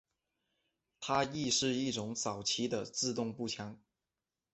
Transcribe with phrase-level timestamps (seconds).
[0.99, 3.79] 它亦是一种早期的自动步枪。